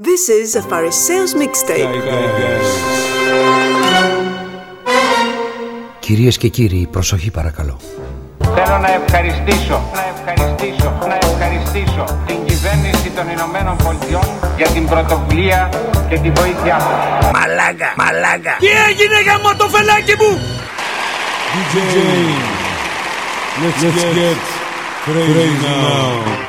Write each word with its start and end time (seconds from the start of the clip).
This 0.00 0.28
is 0.28 0.54
a 0.54 0.62
Mixtape. 1.34 1.88
Κυρίες 5.98 6.36
και 6.36 6.48
κύριοι, 6.48 6.88
προσοχή 6.90 7.30
παρακαλώ. 7.30 7.80
Θέλω 8.38 8.78
να 8.78 8.92
ευχαριστήσω, 8.92 9.82
να 9.94 10.04
ευχαριστήσω, 10.14 10.98
να 11.08 11.18
ευχαριστήσω 11.22 12.04
την 12.26 12.36
κυβέρνηση 12.46 13.10
των 13.10 13.28
Ηνωμένων 13.28 13.76
Πολιτειών 13.76 14.24
για 14.56 14.68
την 14.68 14.86
πρωτοβουλία 14.86 15.68
και 16.08 16.18
τη 16.18 16.30
βοήθειά 16.30 16.76
μου. 16.76 17.30
Μαλάκα, 17.32 17.94
μαλάκα. 17.96 18.56
Τι 18.58 18.66
έγινε 18.88 19.20
για 19.22 19.56
το 19.56 19.68
φελάκι 19.68 20.14
μου. 20.20 20.30
DJ, 21.54 21.76
let's, 23.62 23.82
let's 23.82 24.04
get 24.16 24.38
crazy 25.04 25.48
now. 25.64 26.47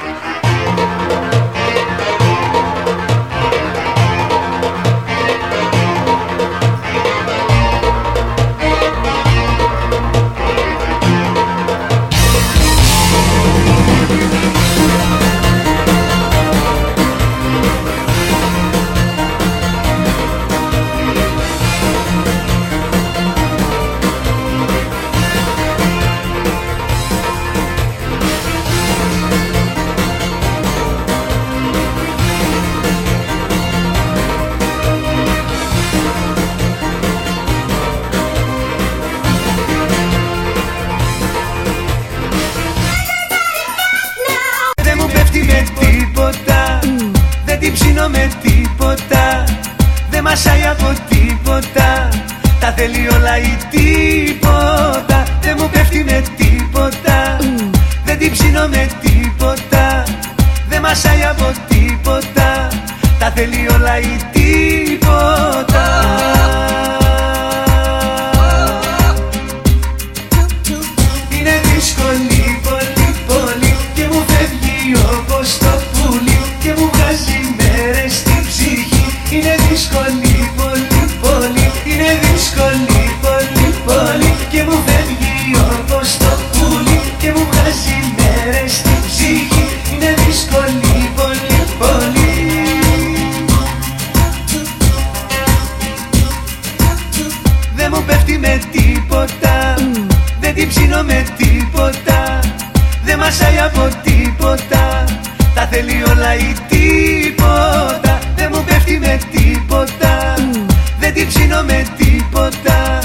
τίποτα. 111.98 113.00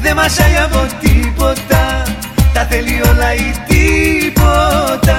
Δεν 0.00 0.14
μασάει 0.14 0.56
από 0.56 0.86
τίποτα. 1.00 2.02
Τα 2.52 2.64
θέλει 2.64 3.00
όλα 3.10 3.34
ή 3.34 3.54
τίποτα. 3.68 5.18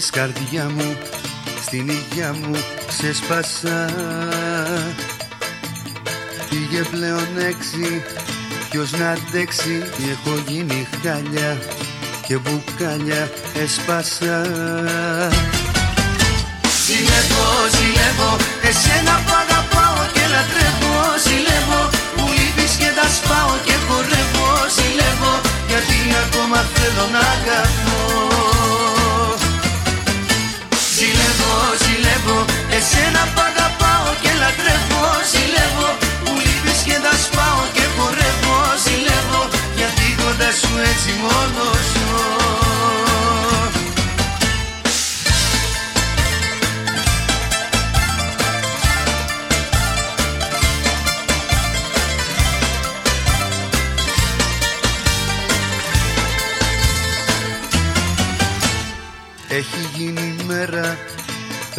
Άργησες 0.00 0.20
καρδιά 0.20 0.70
μου, 0.76 0.96
στην 1.66 1.88
υγειά 1.88 2.32
μου 2.32 2.56
ξεσπάσα 2.86 3.78
Πήγε 6.48 6.82
πλέον 6.90 7.28
έξι, 7.48 8.02
ποιος 8.70 8.90
να 8.90 9.10
αντέξει. 9.10 9.82
Έχω 10.12 10.42
γίνει 10.46 10.88
χάλια 11.02 11.58
και 12.26 12.36
μπουκάλια 12.38 13.30
έσπασα. 13.62 14.36
Ζηλεύω, 16.84 17.46
ζηλεύω, 17.74 18.30
εσένα 18.68 19.14
που 19.24 19.32
αγαπάω 19.42 20.00
και 20.14 20.24
λατρεύω. 20.34 20.96
Ζηλεύω, 21.24 21.80
που 22.16 22.24
λείπεις 22.36 22.72
και 22.80 22.90
τα 22.98 23.06
σπάω 23.16 23.54
και 23.66 23.76
χορεύω. 23.86 24.48
Ζηλεύω, 24.76 25.32
γιατί 25.70 25.96
ακόμα 26.24 26.58
θέλω 26.74 27.04
να 27.14 27.22
αγαπώ 27.34 28.49
εσένα 33.00 33.22
που 33.34 33.40
αγαπάω 33.50 34.08
και 34.22 34.32
λατρεύω. 34.40 35.04
Ζηλεύω, 35.30 35.88
που 36.24 36.32
λείπεις 36.44 36.80
και 36.88 36.96
τα 37.04 37.14
σπάω 37.24 37.62
και 37.76 37.84
χορεύω. 37.94 38.58
Ζηλεύω, 38.84 39.42
γιατί 39.78 40.06
κοντά 40.20 40.50
σου 40.60 40.72
έτσι 40.90 41.10
μόνος 41.22 41.89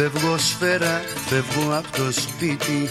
φεύγω 0.02 0.38
σφαίρα, 0.38 1.02
φεύγω 1.28 1.76
από 1.76 1.96
το 1.96 2.12
σπίτι 2.12 2.90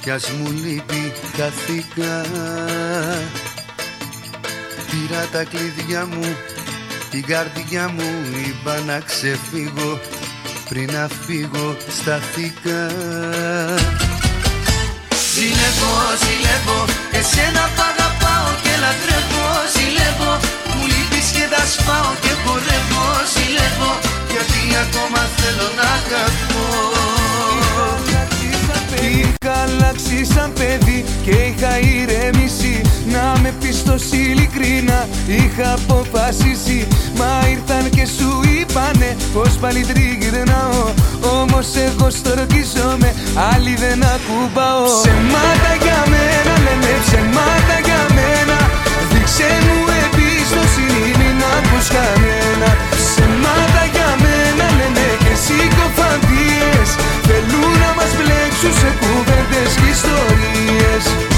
κι 0.00 0.10
ας 0.10 0.30
μου 0.30 0.50
λείπει 0.50 1.12
χαθήκα 1.36 2.20
Πήρα 4.90 5.26
τα 5.32 5.44
κλειδιά 5.44 6.06
μου, 6.06 6.36
την 7.10 7.24
καρδιά 7.26 7.88
μου 7.88 8.10
είπα 8.46 8.78
να 8.86 9.00
ξεφύγω 9.00 10.00
πριν 10.68 10.92
να 10.92 11.08
φύγω 11.26 11.76
σταθήκα 12.00 12.88
Ζηλεύω, 15.34 15.94
ζηλεύω, 16.22 16.84
εσένα 17.12 17.62
που 17.74 17.82
αγαπάω 17.92 18.48
και 18.62 18.74
λατρεύω. 18.82 19.48
Ζηλεύω, 19.74 20.32
μου 20.63 20.63
λείπεις 20.63 20.63
και 20.63 20.63
τα 21.54 21.64
σπάω 21.74 22.10
και 22.22 22.32
χορεύω 22.42 23.06
Ζηλεύω, 23.32 23.92
γιατί 24.32 24.60
ακόμα 24.84 25.20
θέλω 25.36 25.66
να 25.78 25.86
αγαπώ. 25.98 26.64
Είχα 29.18 29.54
αλλάξει 29.64 30.24
σαν 30.34 30.52
παιδί 30.52 31.04
και 31.24 31.30
είχα 31.30 31.72
ηρεμήσει 31.78 32.80
Να 33.14 33.40
με 33.42 33.54
πιστός 33.60 34.04
ειλικρίνα 34.12 35.08
είχα 35.26 35.72
αποφασίσει. 35.72 36.88
Μα 37.18 37.48
ήρθαν 37.54 37.90
και 37.90 38.06
σου 38.16 38.30
είπανε 38.54 39.16
πως 39.34 39.52
πάλι 39.60 39.80
τριγυρνάω 39.90 40.84
Όμως 41.40 41.66
εγώ 41.86 42.10
στορκίζομαι, 42.10 43.14
άλλοι 43.52 43.74
δεν 43.82 44.02
ακουμπάω 44.14 44.84
Ψεμάτα 45.02 45.72
για 45.82 46.00
μένα 46.12 46.54
λένε 46.64 46.92
ψεμάτα 47.04 47.76
για 47.84 48.00
μένα 48.16 48.58
Δείξε 49.12 49.48
μου 49.66 49.78
εμπιστοσύνη 50.02 51.13
μην 51.84 51.96
ακούς 51.96 51.96
κανένα. 51.96 52.70
Ψεμάτα 52.90 53.84
για 53.94 54.10
μένα 54.22 54.66
λένε 54.78 55.06
και 55.22 55.34
συκοφαντίες. 55.44 56.88
Θέλουν 57.26 57.72
να 57.82 57.90
μας 57.98 58.10
μπλέξουν 58.16 58.72
σε 58.80 58.90
κουβέντες 59.00 59.72
και 59.80 59.88
ιστορίες 59.96 61.33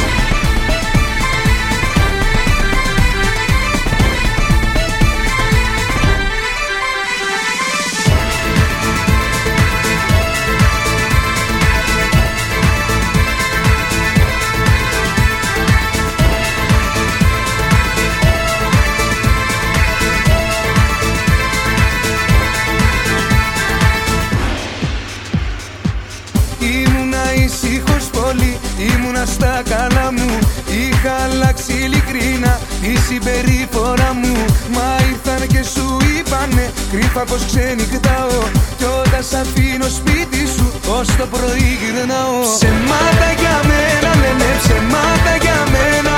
συμπεριφορά 33.16 34.10
μου. 34.20 34.34
Μα 34.76 34.88
ήρθαν 35.10 35.42
και 35.52 35.62
σου 35.72 35.86
είπανε 36.12 36.64
κρύφα 36.92 37.22
πως 37.30 37.42
ξενυχτάω. 37.48 38.40
Κι 38.78 38.86
όταν 39.00 39.22
σ' 39.30 39.36
αφήνω 39.42 39.88
σπίτι 39.98 40.42
σου 40.54 40.66
ως 40.96 41.08
το 41.18 41.26
πρωί 41.32 41.70
γυρνάω. 41.80 42.38
Ψεμάτα 42.56 43.28
για 43.40 43.56
μένα 43.68 44.10
λένε 44.22 44.50
ψεμάτα 44.62 45.34
για 45.44 45.60
μένα. 45.74 46.14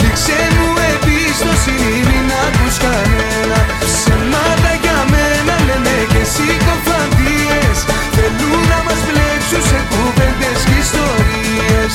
Δείξε 0.00 0.40
μου 0.56 0.68
εμπιστοσύνη 0.90 1.96
μην 2.08 2.28
ακούς 2.44 2.76
κανένα. 2.84 3.58
Ψεμάτα 3.84 4.72
για 4.82 4.98
μένα 5.12 5.54
λένε 5.66 5.96
και 6.12 6.22
συκοφαντίες 6.34 7.78
Θέλουν 8.16 8.62
να 8.72 8.78
μας 8.86 9.00
μπλέξουν 9.06 9.62
σε 9.70 9.78
κουβέντες 9.90 10.60
και 10.68 10.76
ιστορίες 10.84 11.92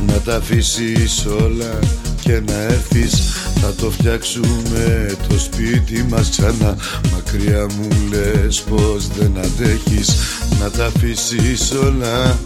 Να 0.07 0.13
τα 0.13 0.37
αφήσεις 0.37 1.27
όλα 1.27 1.79
και 2.21 2.41
να 2.47 2.55
έρθεις. 2.55 3.23
Θα 3.61 3.75
το 3.75 3.91
φτιάξουμε 3.91 5.17
το 5.29 5.39
σπίτι 5.39 6.07
μας 6.11 6.31
ξανά. 6.31 6.77
Μακριά 7.13 7.67
μου 7.67 7.89
λες 8.11 8.61
πως 8.61 9.09
δεν 9.09 9.33
αντέχεις. 9.39 10.17
Να 10.61 10.71
τα 10.71 10.87
αφήσεις 10.87 11.71
όλα 11.71 12.39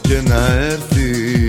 και 0.00 0.20
να 0.28 0.46
έρθεις 0.52 1.47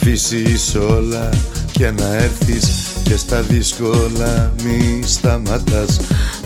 αφήσεις 0.00 0.74
όλα 0.74 1.28
και 1.72 1.90
να 1.90 2.14
έρθεις 2.14 2.86
και 3.02 3.16
στα 3.16 3.40
δύσκολα 3.40 4.52
μη 4.64 5.02
σταματάς. 5.04 6.00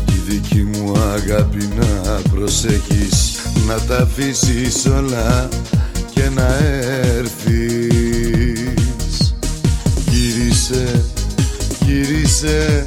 Τη 0.06 0.12
δική 0.28 0.62
μου 0.62 0.92
αγάπη 0.98 1.68
να 1.76 2.20
προσέχεις 2.30 3.38
Να 3.66 3.74
τα 3.80 3.96
αφήσεις 3.96 4.86
όλα 4.86 5.48
και 6.14 6.28
να 6.34 6.56
έρθεις. 7.16 7.90
Γύρισε, 10.10 11.04
γύρισε, 11.84 12.86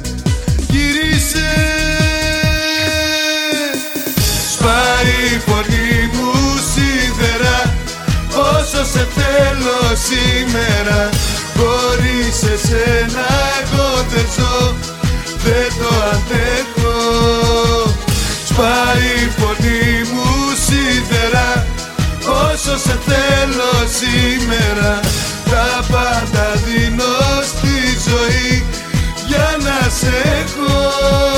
σήμερα. 10.08 11.08
Χωρίς 11.58 12.36
εσένα 12.54 13.26
εγώ 13.60 13.88
δεν 14.10 14.26
ζω 14.36 14.74
Δεν 15.44 15.68
το 15.80 15.90
αντέχω. 16.12 16.98
Σπάει 18.48 19.08
η 19.24 19.30
φωνή 19.38 19.86
μου 20.12 20.28
σίδερα 20.66 21.66
Όσο 22.28 22.78
σε 22.78 22.98
θέλω 23.06 23.74
σήμερα. 24.00 25.00
Τα 25.50 25.84
πάντα 25.92 26.46
δίνω 26.64 27.14
στη 27.42 27.76
ζωή 28.08 28.64
Για 29.26 29.56
να 29.62 29.88
σε 29.98 30.12
έχω 30.40 31.35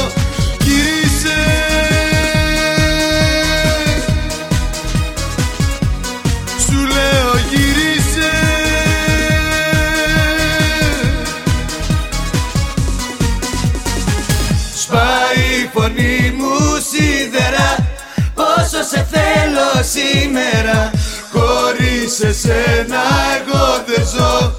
σήμερα. 19.82 20.90
Χωρίς 21.32 22.20
εσένα 22.20 23.02
εγώ 23.36 23.66
δεν 23.86 24.04
ζω 24.14 24.58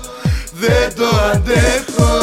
Δεν 0.61 0.95
το 0.95 1.09
αντέχω. 1.33 2.13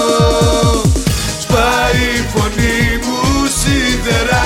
Σπάει 1.42 2.02
η 2.18 2.26
φωνή 2.32 2.80
μου 3.04 3.46
σίδερα 3.58 4.44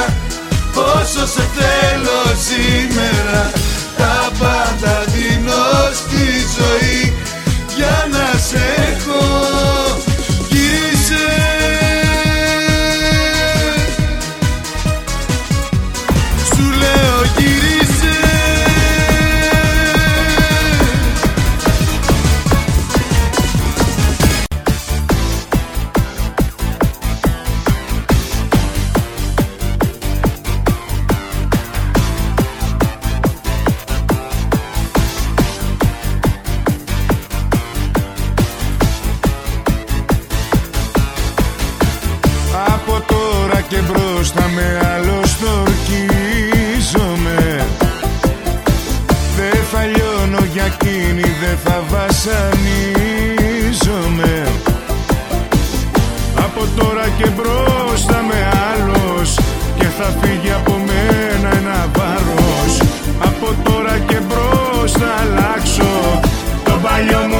Όσο 0.75 1.27
σε 1.27 1.45
θέλω 1.57 2.21
σήμερα. 2.49 3.51
Τα 3.97 4.31
πάντα 4.39 5.05
δίνω 5.13 5.65
στη 6.01 6.25
ζωή 6.57 6.90
βασανίζομαι. 51.93 53.53
Από 56.37 56.63
τώρα 56.77 57.07
και 57.19 57.29
μπροστά 57.37 58.19
με 58.29 58.41
άλλος 58.73 59.29
Και 59.79 59.87
θα 59.99 60.09
φύγει 60.21 60.53
από 60.53 60.73
μένα 60.87 61.49
ένα 61.57 61.79
βάρος. 61.97 62.73
Από 63.29 63.49
τώρα 63.63 63.99
και 64.09 64.19
μπροστά 64.29 65.09
αλλάξω 65.21 65.93
Το 66.65 66.75
παλιό 66.83 67.23
μου 67.31 67.40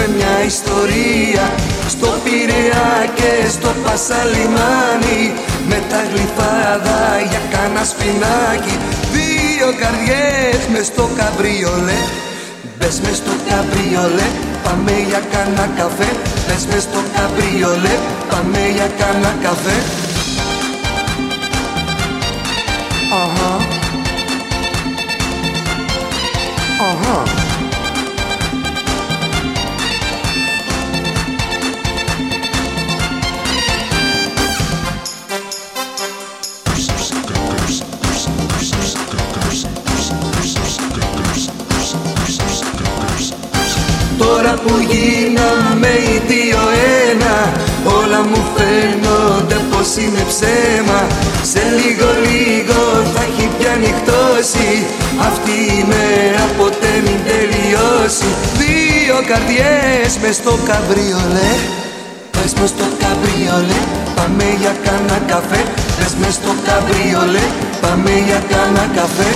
γράψουμε 0.00 0.16
μια 0.16 0.44
ιστορία 0.44 1.44
Στο 1.88 2.10
Πειραιά 2.24 2.90
και 3.14 3.48
στο 3.48 3.70
Πασαλιμάνι 3.84 5.22
Με 5.68 5.78
τα 5.90 6.00
γλυφάδα 6.10 7.00
για 7.30 7.42
κάνα 7.52 7.84
σπινάκι 7.84 8.76
Δύο 9.12 9.68
καρδιές 9.80 10.60
μες 10.72 10.86
στο 10.86 11.08
καμπριολέ 11.16 12.00
Πες 12.78 13.00
μες 13.00 13.16
στο 13.16 13.34
καμπριολέ 13.48 14.28
Πάμε 14.64 14.92
για 15.08 15.22
κάνα 15.32 15.66
καφέ. 15.76 16.10
Πες 16.46 16.66
μες 16.70 16.82
στο 16.82 17.00
καμπριολέ 17.14 17.94
Πάμε 18.30 18.60
για 18.74 18.88
κάνα 18.98 19.34
καφέ. 19.42 19.76
Αχα. 23.22 23.52
Αχα 26.88 27.49
Τώρα 44.30 44.54
που 44.64 44.74
γίναμε 44.90 45.90
οι 46.06 46.16
δύο 46.30 46.62
ένα 47.10 47.36
Όλα 47.98 48.20
μου 48.28 48.42
φαίνονται 48.54 49.58
πως 49.70 49.88
είναι 50.02 50.22
ψέμα. 50.30 51.00
Σε 51.52 51.62
λίγο 51.78 52.08
λίγο 52.26 52.80
θα 53.12 53.22
έχει 53.28 53.46
πια 53.58 53.74
νυχτώσει 53.82 54.70
Αυτή 55.28 55.54
η 55.78 55.80
μέρα 55.92 56.42
ποτέ 56.58 56.92
μην 57.04 57.20
τελειώσει. 57.30 58.28
Δύο 58.60 59.16
καρδιές 59.30 60.10
μες 60.22 60.36
στο 60.40 60.54
καμπριολέ 60.68 61.52
Πες 62.34 62.52
μες 62.58 62.70
στο 62.74 62.86
καμπριολέ 63.02 63.80
Πάμε 64.16 64.46
για 64.60 64.74
κάνα 64.84 65.18
καφέ. 65.30 65.62
Πες 65.96 66.12
μες 66.20 66.34
στο 66.38 66.52
καμπριολέ 66.66 67.46
Πάμε 67.82 68.12
για 68.26 68.40
κάνα 68.52 68.84
καφέ 68.98 69.30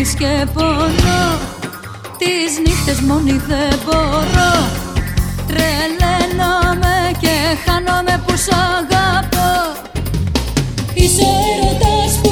λείπεις 0.00 0.14
και 0.14 0.46
πονώ. 0.54 1.22
Τις 2.18 2.58
νύχτες 2.64 3.00
μόνη 3.00 3.40
δεν 3.48 3.78
μπορώ. 3.84 4.52
Τρελαίνομαι 5.46 6.96
και 7.20 7.34
χάνομαι 7.64 8.22
που 8.26 8.36
σ' 8.36 8.52
αγαπώ. 8.52 9.52
Είσαι 10.94 11.22
ο 11.22 11.32
έρωτας 11.52 12.12
που 12.22 12.29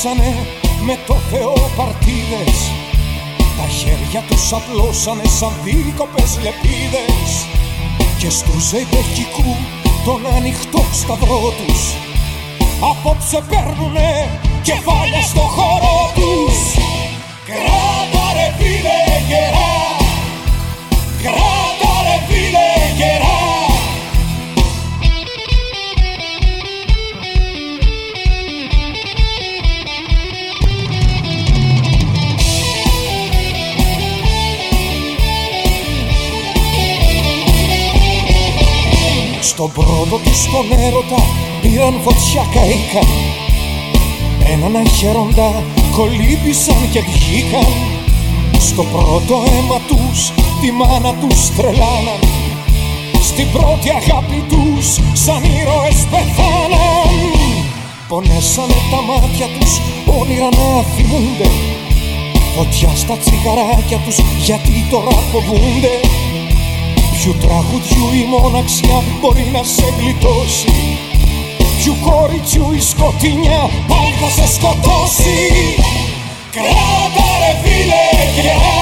Απόψε 0.00 0.22
ρίξανε 0.22 0.46
με 0.80 0.98
το 1.06 1.14
Θεό 1.14 1.52
παρτίδες. 1.76 2.58
Τα 3.58 3.66
χέρια 3.68 4.22
τους 4.28 4.52
απλώσανε 4.52 5.24
σαν 5.38 5.52
δίκοπες 5.64 6.38
λεπίδες. 6.42 7.30
Και 8.18 8.30
στους 8.30 8.62
ζεϊπεχικού 8.68 9.56
τον 10.04 10.26
ανοιχτό 10.36 10.84
σταυρό 10.92 11.52
τους. 11.58 11.82
Απόψε 12.90 13.44
παίρνουνε 13.48 14.40
κεφάλια 14.62 15.20
στο 15.20 15.40
χώρο 15.40 15.98
τους. 16.14 16.58
Κράτα 17.46 18.26
ρε 18.36 18.48
φίλε 18.58 19.00
γερά 19.28 19.79
Στον 39.60 39.72
πρώτο 39.72 40.16
τους 40.24 40.42
τον 40.52 40.78
έρωτα 40.78 41.22
πήραν 41.62 41.94
φωτιά 42.04 42.44
καήκαν 42.54 43.08
Έναν 44.52 44.76
αχαίροντα 44.76 45.62
κολύμπησαν 45.96 46.90
και 46.92 47.00
βγήκαν. 47.00 47.72
Στο 48.58 48.82
πρώτο 48.82 49.34
αίμα 49.46 49.78
τους 49.88 50.32
τη 50.60 50.70
μάνα 50.72 51.14
τους 51.20 51.40
τρελάναν. 51.56 52.22
Στην 53.22 53.46
πρώτη 53.52 53.88
αγάπη 54.00 54.44
τους 54.48 54.86
σαν 55.12 55.42
ήρωες 55.44 56.00
πεθάναν. 56.10 57.14
Πονέσανε 58.08 58.80
τα 58.90 59.00
μάτια 59.08 59.46
τους 59.58 59.72
όνειρα 60.20 60.48
να 60.58 60.82
θυμούνται 60.92 61.48
Φωτιά 62.56 62.90
στα 62.96 63.16
τσιγαράκια 63.16 63.98
τους 64.04 64.16
γιατί 64.46 64.86
τώρα 64.90 65.16
φοβούνται 65.30 65.94
Ποιου 67.22 67.34
τραγουδιού 67.40 68.22
η 68.22 68.26
μοναξιά 68.28 69.02
μπορεί 69.20 69.48
να 69.52 69.62
σε 69.62 69.94
γλιτώσει. 69.98 70.98
Ποιου 71.78 71.94
κοριτσιού 72.04 72.72
η 72.72 72.80
σκοτεινιά 72.80 73.70
πάλι 73.88 74.14
θα 74.20 74.30
σε 74.30 74.54
σκοτώσει. 74.54 75.36
Κράτα 76.50 77.28
ρε 77.40 77.58
φίλε 77.62 78.32
γερά 78.34 78.80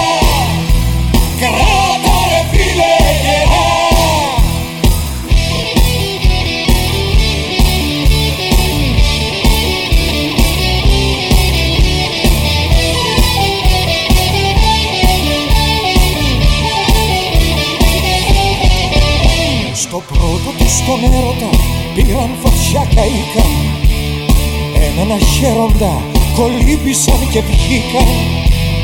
πρώτο 20.89 21.01
τους 21.01 21.11
τον 21.11 21.13
έρωτα 21.13 21.51
πήραν 21.95 22.31
φωτιά 22.43 22.87
καήκαν 22.95 23.53
Έναν 24.87 25.13
αχαίροντα 25.13 26.03
κολύμπησαν 26.37 27.29
και 27.31 27.41
βγήκαν. 27.41 28.09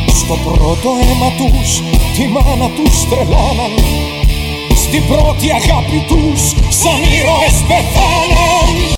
Στο 0.09 0.35
πρώτο 0.45 0.91
αίμα 1.01 1.31
τους 1.39 1.83
τη 2.17 2.27
μάνα 2.27 2.69
τους 2.77 3.09
τρελάναν. 3.09 3.75
Στην 4.75 5.03
πρώτη 5.07 5.51
αγάπη 5.51 6.05
τους 6.09 6.41
σαν 6.81 7.01
ήρωες 7.19 7.57
πεθάναν 7.69 8.95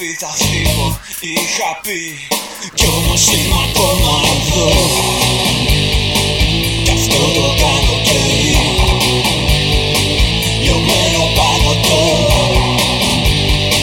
Είχα 0.00 0.08
πει 0.08 0.16
θα 0.18 0.32
φύγω 0.44 0.98
Είχα 1.20 1.80
πει 1.82 2.28
Κι 2.74 2.86
όμως 2.86 3.26
είμαι 3.26 3.56
ακόμα 3.68 4.20
εδώ. 4.34 4.68
Κι 6.84 6.90
αυτό 6.90 7.16
το 7.16 7.46
κάνω 7.60 7.94
καιρί 8.04 8.56
Λιωμένο 10.62 11.22
παγωτό 11.36 12.04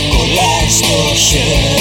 Κολλάει 0.10 0.70
στο 0.70 1.16
χέρι 1.16 1.77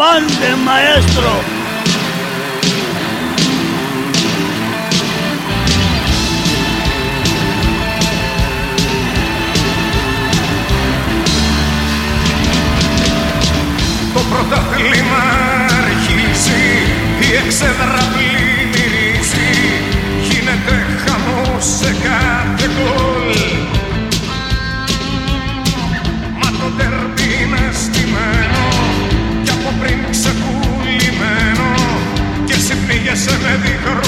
Avante 0.00 0.54
maestro. 0.64 1.30
Το 14.14 14.20
πρωτάθλημα 14.30 15.24
αρχίζει 15.84 16.62
Η 17.20 17.46
εξέδρα 17.46 18.17
πνίγεσαι 33.48 33.94
με 33.94 34.07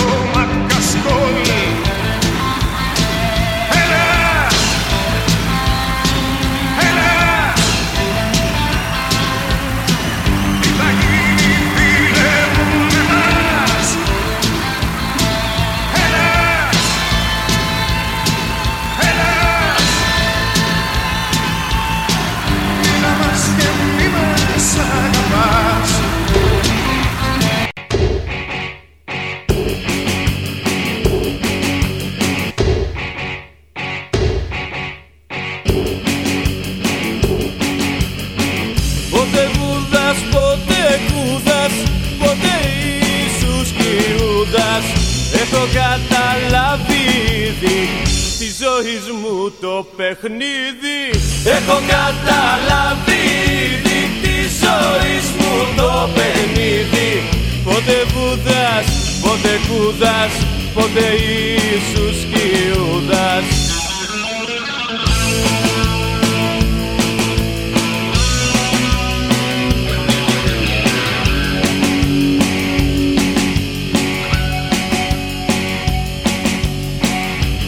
Ήρθε 61.01 61.15
Ιησούς 61.15 62.25
και 62.33 62.41
Ιούδας. 62.69 63.45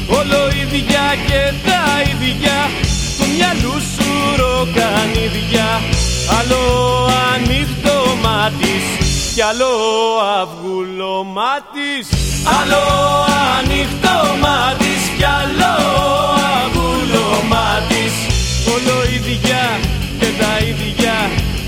Όλο 0.08 0.48
ίδια 0.48 1.14
και 1.26 1.52
τα 1.66 1.84
ίδια 2.10 2.70
Του 3.18 3.24
μυαλού 3.34 3.80
σου 3.80 4.36
ροκανίδια 4.36 5.80
Άλλο 6.38 6.62
ανοίχτο 7.34 8.16
μάτι 8.22 8.72
κι 9.34 9.42
άλλο 9.42 9.72
αυγού 10.40 10.71
Άλλο 12.44 12.82
ανοιχτό 13.58 14.16
μάτις 14.42 15.02
κι 15.16 15.24
άλλο 15.24 15.74
αυγούλο 16.56 17.28
μάτις. 17.52 18.14
Όλο 18.74 18.96
ίδια 19.16 19.62
και 20.18 20.26
τα 20.40 20.52
ίδια 20.70 21.14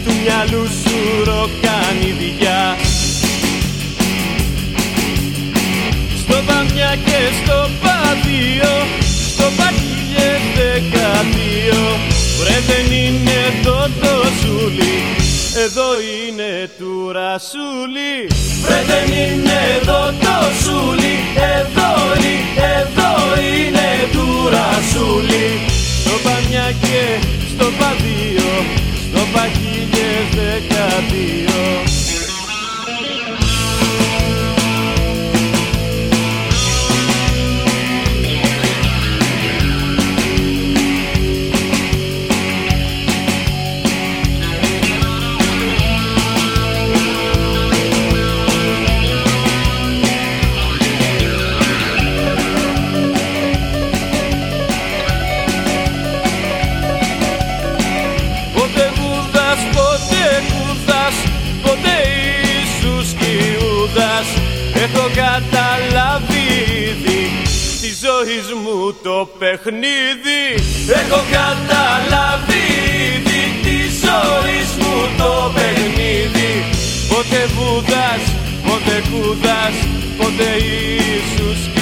του 0.04 0.12
μυαλού 0.22 0.66
σου 0.80 1.24
ροκανιδιά 1.24 2.76
Στο 6.20 6.42
βαμιά 6.46 6.96
και 7.04 7.18
στο 7.38 7.68
παδίο 7.82 8.74
στο 9.34 9.46
παχύλιες 9.56 10.42
δεκαδύο 10.56 11.84
Βρε 12.38 12.58
δεν 12.66 12.96
είναι 12.96 13.40
το 13.62 13.88
το 14.00 14.14
σούλι 14.40 15.23
εδώ 15.56 16.00
είναι 16.00 16.70
του 16.78 17.12
ρασούλι 17.12 18.26
Βρε 18.62 18.82
δεν 18.86 19.08
είναι 19.18 19.58
εδώ 19.80 20.02
το 20.24 20.36
σούλι 20.62 21.16
Εδώ 21.58 21.92
είναι, 22.16 22.66
εδώ 22.80 23.12
είναι 23.48 23.88
του 24.12 24.48
ρασούλι 24.54 25.46
Στο 26.00 26.14
παμιά 26.24 26.72
και 26.82 27.26
στο 27.54 27.64
παδίο 27.78 28.52
Στο 29.08 29.22
παχύλιες 29.32 30.26
δεκαδύο 30.34 31.93
μου 69.24 69.30
το 69.30 69.38
παιχνίδι. 69.38 70.44
Έχω 71.00 71.20
καταλάβει 71.38 72.64
ήδη 73.14 73.44
της 73.64 73.90
ζωής 74.04 74.70
μου 74.80 74.96
το 75.18 75.52
παιχνίδι. 75.54 76.52
Ποτέ 77.08 77.42
Βούδας, 77.54 78.22
ποτέ 78.66 78.96
Κούδας, 79.10 79.74
ποτέ 80.18 80.50
Ιησούς 80.64 81.73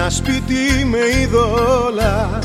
ένα 0.00 0.10
σπίτι 0.10 0.84
με 0.84 0.98
είδωλα 1.20 2.38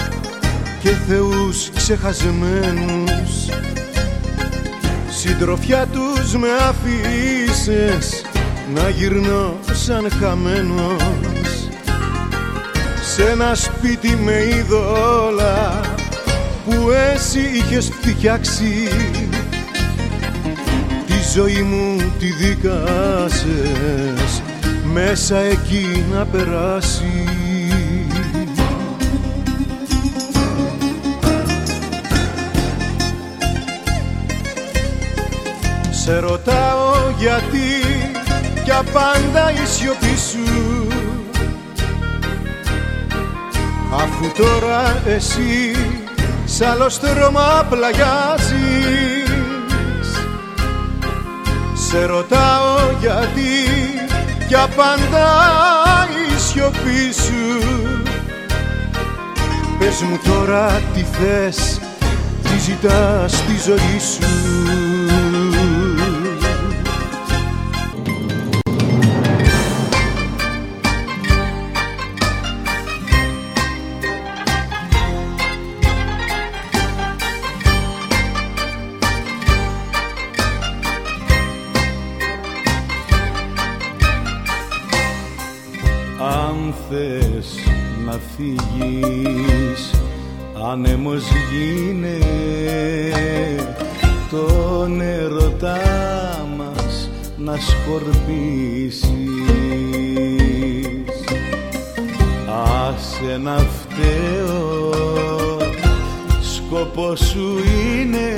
και 0.82 0.90
θεούς 0.90 1.70
ξεχασμένους. 1.76 3.48
Συντροφιά 5.10 5.86
τους 5.86 6.36
με 6.36 6.48
αφήσες 6.70 8.26
να 8.74 8.90
γυρνώ 8.90 9.60
σαν 9.72 10.08
χαμένος. 10.20 11.70
Σ' 13.14 13.20
ένα 13.20 13.56
σπίτι 13.56 14.16
με 14.24 14.44
είδωλα 14.44 15.82
που 16.66 16.90
εσύ 17.14 17.40
είχες 17.54 17.92
φτιάξει. 18.02 18.88
Τη 21.08 21.14
ζωή 21.34 21.62
μου 21.62 22.12
τη 22.20 22.32
δίκασες 22.32 23.12
μέσα 24.94 25.38
εκεί 25.38 26.06
να 26.12 26.26
περάσεις 26.26 27.33
Σε 36.04 36.20
ρωτάω 36.20 36.94
γιατί 37.18 37.82
κι 38.64 38.72
απάντα 38.72 39.52
η 39.52 39.66
σιωπή 39.66 40.18
σου. 40.30 40.88
Αφού 43.94 44.32
τώρα 44.38 45.02
εσύ 45.06 45.76
σ' 46.46 46.62
άλλο 46.62 46.90
στρώμα 46.90 47.68
πλαγιάζεις 47.70 48.52
Σε 51.74 52.06
ρωτάω 52.06 52.78
γιατί 53.00 53.52
κι 54.48 54.56
απάντα 54.56 55.28
η 56.28 56.40
σιωπή 56.40 57.14
σου. 57.24 57.68
Πες 59.80 60.02
μου 60.02 60.20
τώρα 60.24 60.82
τι 60.94 61.06
θες, 61.12 61.80
τι 62.44 62.60
ζητάς 62.60 63.32
στη 63.32 63.54
ζωή 63.66 64.00
σου 64.00 65.23
φύγεις 88.44 89.92
άνεμος 90.72 91.24
γίνε. 91.52 92.18
Τον 94.30 95.02
ερωτά 95.02 95.80
μας 96.58 97.10
να 97.38 97.56
σκορπίσεις. 97.56 99.10
Άσε 102.88 103.38
να 103.44 103.58
φταίω 103.58 104.92
σκοπός 106.42 107.20
σου 107.20 107.60
είναι 108.00 108.30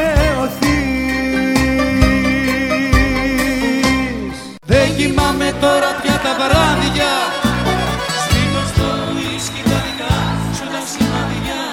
τώρα 5.61 5.89
πια 6.01 6.17
τα 6.25 6.33
βράδια 6.39 7.11
Σβήνω 8.21 8.61
στο 8.71 8.87
ουίσκι 9.13 9.61
τα 9.69 9.77
δικά 9.85 10.15
σου 10.57 10.65
τα 10.73 10.81
σημαδιά 10.91 11.63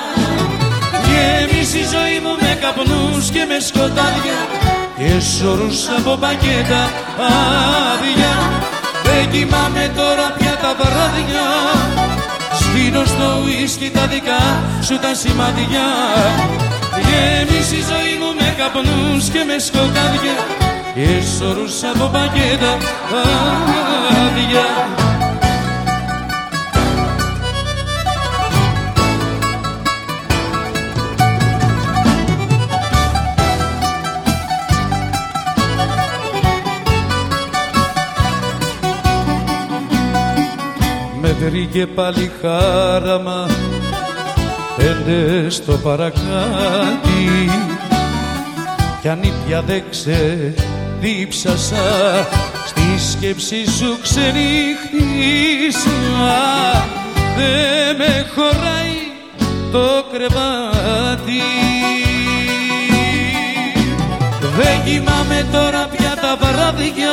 Γέμισε 1.08 1.78
η 1.78 1.86
ζωή 1.94 2.18
μου 2.24 2.34
με 2.42 2.52
καπνούς 2.62 3.26
και 3.34 3.44
με 3.50 3.58
σκοτάδια. 3.68 4.38
Και 4.98 5.12
σωρούς 5.32 5.80
από 5.98 6.12
πακέτα 6.22 6.82
άδεια. 7.92 8.34
Δεν 9.06 9.30
κοιμάμαι 9.32 9.92
τώρα 9.96 10.26
πια 10.38 10.54
τα 10.62 10.72
βράδια 10.78 11.46
Σβήνω 12.60 13.04
στο 13.04 13.26
ουίσκι 13.44 13.90
τα 13.90 14.06
δικά 14.06 14.42
σου 14.86 14.98
τα 14.98 15.14
σημαδιά 15.14 15.88
Γέμισε 17.06 17.76
η 17.76 17.82
ζωή 17.90 18.14
μου 18.20 18.30
με 18.38 18.54
καπνούς 18.58 19.24
και 19.32 19.42
με 19.48 19.58
σκοτάδια 19.58 20.63
και 20.94 21.22
σωρούς 21.38 21.82
από 21.82 22.10
πακέτα 22.12 22.72
άδεια. 24.22 24.88
Με 41.20 41.32
βρήκε 41.32 41.86
πάλι 41.86 42.30
χάραμα 42.40 43.46
πέντε 44.76 45.50
στο 45.50 45.72
παρακάτι. 45.72 47.50
Κι 49.00 49.08
αν 49.08 49.22
ήπια 49.22 49.62
δεν 49.62 49.82
ξεδίψασα 51.04 51.84
στη 52.66 52.98
σκέψη 53.10 53.70
σου 53.78 53.98
ξενύχτησα. 54.02 55.88
Δεν 57.36 57.96
με 57.96 58.26
χωράει 58.34 58.96
το 59.72 60.04
κρεβάτι. 60.12 61.42
Δεν 64.56 64.84
κοιμάμαι 64.84 65.46
τώρα 65.52 65.88
πια 65.96 66.14
τα 66.20 66.36
βράδια. 66.40 67.12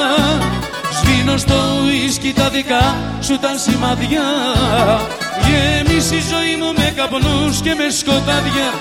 Σβήνω 1.02 1.38
στο 1.38 1.56
ουίσκι 1.84 2.34
τα 2.34 2.50
δικά 2.50 2.96
σου 3.20 3.40
τα 3.40 3.58
σημαδιά 3.58 4.24
Γέμισε 5.46 6.16
η 6.16 6.20
ζωή 6.20 6.56
μου 6.60 6.74
με 6.78 6.94
καπνούς 6.96 7.62
και 7.62 7.74
με 7.74 7.90
σκοτάδια 7.90 8.74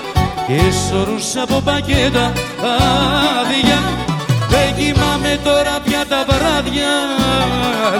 Και 0.47 0.61
σωρούς 0.89 1.35
από 1.35 1.61
πακέτα 1.61 2.33
άδεια 3.41 3.79
Δεν 4.53 4.69
κοιμάμαι 4.77 5.39
τώρα 5.43 5.75
πια 5.85 6.05
τα 6.09 6.25
βράδια. 6.27 6.93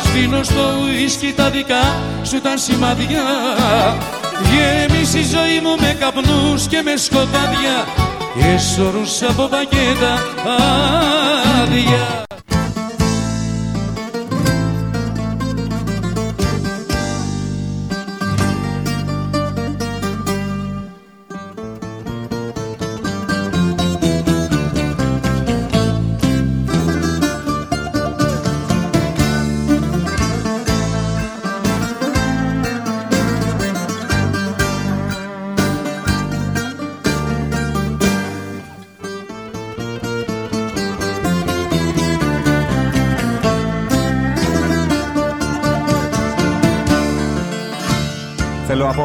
Σβήνω 0.03 0.43
στο 0.43 0.61
ουίσκι 0.81 1.33
τα 1.35 1.49
δικά 1.49 1.95
σου 2.23 2.41
τα 2.41 2.57
σημαδιά 2.57 3.23
Γέμισε 4.51 5.19
η 5.19 5.23
ζωή 5.23 5.59
μου 5.63 5.75
με 5.79 5.97
καπνούς 5.99 6.67
και 6.67 6.81
με 6.81 6.95
σκοτάδια 6.95 7.85
Και 8.33 8.57
σωρούς 8.57 9.21
από 9.21 9.47
πακέτα 9.47 10.13
άδεια 11.61 12.23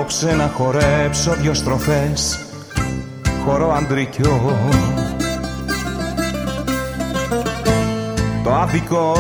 Θέλω 0.09 0.19
απόψε 0.19 0.37
να 0.37 0.51
χορέψω 0.57 1.35
δυο 1.35 1.55
στροφές 1.55 2.39
Χορό 3.45 3.73
αντρικιό. 3.73 4.59
Το 8.45 8.55
άδικο 8.55 9.13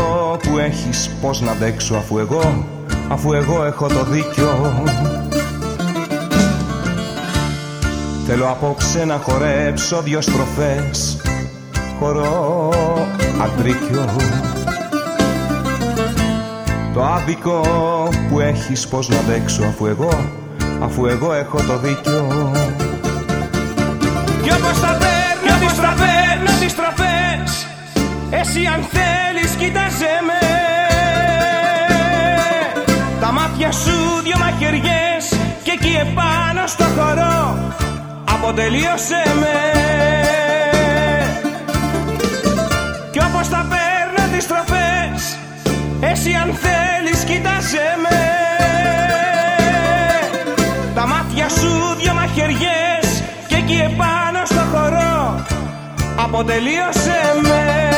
που 0.42 0.58
έχεις 0.58 1.10
πως 1.20 1.40
να 1.40 1.50
αντέξω 1.50 1.94
αφού 1.94 2.18
εγώ 2.18 2.64
Αφού 3.08 3.32
εγώ 3.32 3.64
έχω 3.64 3.86
το 3.86 4.04
δίκιο. 4.04 4.72
Θέλω 8.26 8.48
απόψε 8.48 9.04
να 9.04 9.16
χορέψω 9.16 10.02
δυο 10.02 10.20
στροφές 10.20 11.20
Χορό 11.98 12.70
αντρικιό. 13.42 14.04
Το 16.94 17.04
άδικο 17.04 17.60
που 18.28 18.40
έχεις 18.40 18.88
πως 18.88 19.08
να 19.08 19.18
αντέξω 19.18 19.64
αφού 19.64 19.86
εγώ, 19.86 20.35
αφού 20.80 21.06
εγώ 21.06 21.32
έχω 21.32 21.56
το 21.56 21.78
δίκιο. 21.78 22.52
Κι 24.42 24.52
όπως 24.52 24.80
τα 24.80 24.98
παίρνω 24.98 25.66
τις 25.66 25.76
τραπές, 25.78 26.58
τις 26.60 26.74
τραπές 26.76 27.66
Εσύ 28.30 28.66
αν 28.74 28.80
θέλεις 28.92 29.50
κοίταζε 29.54 30.14
με. 30.26 30.46
Τα 33.20 33.32
μάτια 33.32 33.72
σου 33.72 34.22
δυο 34.24 34.38
μαχαιριές 34.38 35.24
Και 35.62 35.70
εκεί 35.70 35.96
επάνω 36.00 36.66
στο 36.66 36.84
χορό 36.84 37.58
Αποτελείωσε 38.24 39.22
με. 39.40 39.56
Κι 43.10 43.18
όπως 43.18 43.48
τα 43.48 43.66
παίρνω 43.70 44.36
τις 44.36 44.46
τροφές 44.46 45.38
Εσύ 46.00 46.32
αν 46.34 46.54
θέλεις 46.54 46.85
Αποτελείωσε 56.38 57.18
με. 57.42 57.88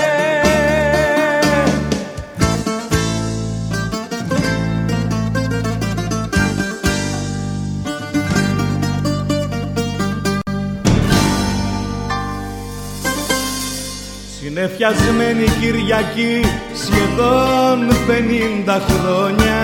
Συνεφιασμένη 14.41 15.45
Κυριακή 15.61 16.41
σχεδόν 16.75 17.89
πενήντα 18.07 18.83
χρόνια. 18.89 19.59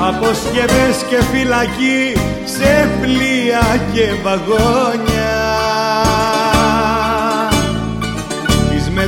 Αποσκευές 0.00 1.04
και 1.08 1.22
φυλακή 1.32 2.12
σε 2.44 2.88
πλοία 3.00 3.80
και 3.92 4.08
βαγόνια 4.22 5.19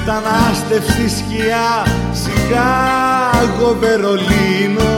Της 0.04 0.12
μετανάστευσης 0.12 1.12
σκιά 1.16 1.86
Σικάγο 2.12 3.76
Βερολίνο. 3.80 4.92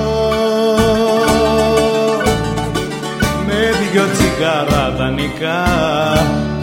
Με 3.46 3.70
δυο 3.92 4.02
τσιγάρα 4.12 4.94
δανεικά 4.98 5.64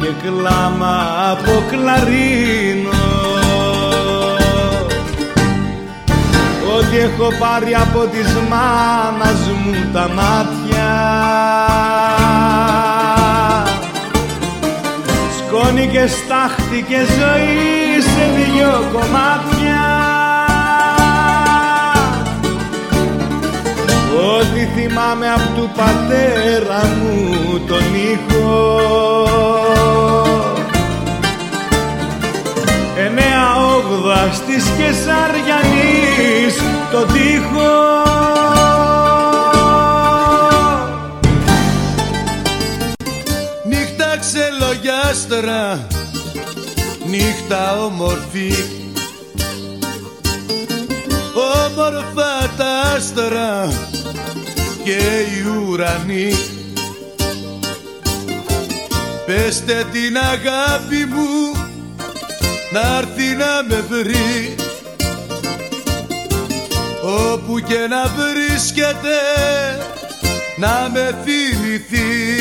και 0.02 0.08
κλάμα 0.24 1.06
από 1.32 1.64
κλαρίνο. 1.70 2.90
Ό,τι 6.78 6.98
έχω 6.98 7.28
πάρει 7.40 7.76
από 7.76 8.00
της 8.00 8.34
μάνας 8.50 9.40
μου 9.64 9.90
τα 9.94 10.10
μάτια 10.10 10.90
σκόνη 15.52 15.88
και 15.88 16.08
στάχτη 16.08 16.86
και 16.88 16.98
ζωή 16.98 18.02
σε 18.02 18.26
δυο 18.36 18.90
κομμάτια. 18.92 19.82
Ό,τι 24.38 24.66
θυμάμαι 24.76 25.28
απ' 25.32 25.56
του 25.56 25.72
πατέρα 25.76 26.82
μου 26.98 27.60
τον 27.68 27.84
ήχο. 28.12 28.50
Εννέα 32.98 33.56
όγδα 33.76 34.22
Αστής 34.22 34.64
και 34.78 34.92
Σαριανής 35.04 36.56
το 36.92 37.06
ξελογιάστρα, 44.72 45.88
νύχτα 47.06 47.86
όμορφη. 47.86 48.54
Όμορφα 51.66 52.54
τα 52.58 52.82
άστρα 52.96 53.74
και 54.84 54.98
οι 54.98 55.68
ουρανοί. 55.68 56.34
Πεστε 59.26 59.86
την 59.92 60.18
αγάπη 60.18 61.06
μου 61.06 61.52
να 62.72 62.98
έρθει 62.98 63.36
να 63.36 63.64
με 63.68 63.84
βρει. 63.90 64.56
Όπου 67.32 67.60
και 67.60 67.88
να 67.90 68.04
βρίσκεται 68.08 69.18
να 70.58 70.90
με 70.94 71.18
θυμηθεί 71.24 72.41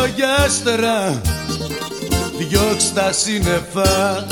Νύχτα 0.00 0.12
ξελογιάστρα 0.12 1.20
διώξ' 2.38 2.92
τα 2.92 3.12
σύννεφα. 3.12 4.26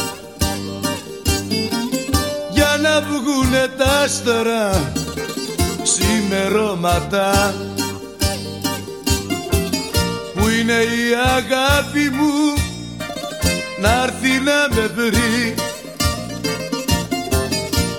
Για 2.51 2.79
να 2.83 3.01
βγουνε 3.01 3.69
τα 3.77 4.01
άστρα 4.05 4.93
ξημερώματα. 5.83 7.55
Που 10.35 10.49
είναι 10.49 10.73
η 10.73 11.15
αγάπη 11.37 12.11
μου 12.11 12.55
να 13.81 14.03
έρθει 14.03 14.41
να 14.41 14.75
με 14.75 14.87
βρει. 14.95 15.55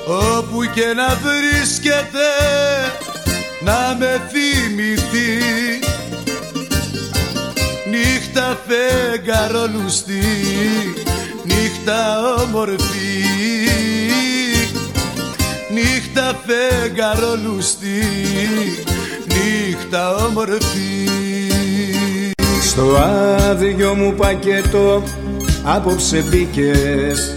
Όπου 0.08 0.64
και 0.74 0.94
να 0.96 1.20
βρίσκεται 1.24 2.30
να 3.62 3.96
με 4.00 4.22
θυμηθεί 4.32 5.89
νύχτα 7.90 8.60
φεγγαρόλουστη 8.68 10.24
νύχτα 11.44 12.24
όμορφη. 12.44 13.20
Νύχτα 15.74 16.42
φεγγαρόλουστη 16.46 18.04
νύχτα 19.28 20.16
όμορφη. 20.16 21.10
Στο 22.62 22.98
άδειο 23.50 23.96
μου 23.96 24.14
πακέτο 24.14 25.04
απόψε 25.64 26.24
μπήκες. 26.30 27.36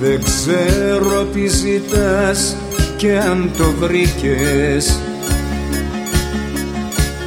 Δεν 0.00 0.22
ξέρω 0.24 1.24
τι 1.24 1.46
ζητάς 1.46 2.56
και 2.96 3.18
αν 3.18 3.50
το 3.56 3.72
βρήκες 3.78 4.98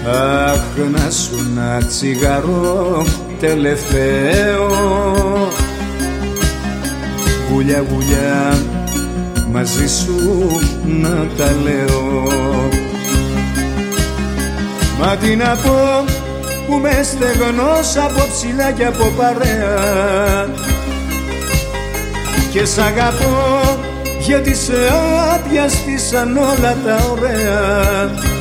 Αχ 0.07 0.89
να 0.91 1.09
σου 1.09 1.51
να 1.55 1.85
τσιγαρό 1.87 3.05
τελευταίο. 3.39 4.67
Γουλιά 7.51 7.83
γουλιά 7.89 8.57
μαζί 9.51 9.87
σου 9.87 10.49
να 10.85 11.27
τα 11.37 11.51
λέω. 11.63 12.27
Μα 14.99 15.15
τι 15.15 15.35
να 15.35 15.55
πω 15.55 16.05
που 16.67 16.75
με 16.75 17.03
στεγνός 17.03 17.95
από 17.97 18.27
ψηλά 18.33 18.71
και 18.71 18.85
από 18.85 19.11
παρέα. 19.17 20.47
Και 22.51 22.65
σ' 22.65 22.77
αγαπώ 22.77 23.77
γιατί 24.19 24.55
σε 24.55 24.73
άδειαστησαν 25.33 26.37
όλα 26.37 26.75
τα 26.85 27.09
ωραία 27.11 28.35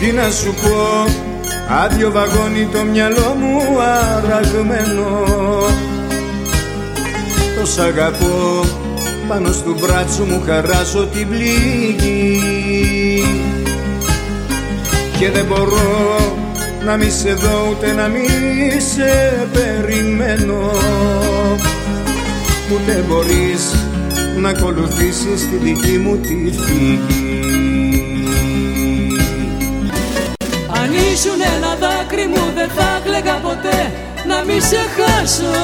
Τι 0.00 0.12
να 0.12 0.30
σου 0.30 0.54
πω 0.54 1.04
άδειο 1.68 2.10
βαγόνι 2.10 2.68
το 2.72 2.82
μυαλό 2.82 3.36
μου 3.38 3.60
αραγμένο. 4.16 5.24
Το 7.58 7.66
σ' 7.66 7.78
αγαπώ 7.78 8.64
πάνω 9.28 9.52
στο 9.52 9.74
μπράτσο 9.80 10.24
μου 10.24 10.42
χαράζω 10.46 11.06
την 11.06 11.28
πληγή. 11.28 12.42
Και 15.18 15.30
δεν 15.30 15.44
μπορώ 15.44 16.16
να 16.84 16.96
μη 16.96 17.10
σε 17.10 17.32
δω 17.32 17.68
ούτε 17.70 17.92
να 17.92 18.08
μη 18.08 18.26
σε 18.94 19.46
περιμένω. 19.52 20.70
Ούτε 22.72 23.04
μπορείς 23.08 23.74
να 24.40 24.48
ακολουθήσεις 24.48 25.48
τη 25.50 25.56
δική 25.56 25.98
μου 25.98 26.16
τη 26.16 26.52
φυγή 26.52 27.45
ήσουν 31.16 31.40
ένα 31.56 31.72
δάκρυ 31.82 32.26
μου 32.26 32.52
δεν 32.54 32.70
θα 32.76 33.00
κλαίγα 33.04 33.36
ποτέ 33.42 33.92
να 34.28 34.44
μη 34.44 34.60
σε 34.60 34.82
χάσω. 34.96 35.56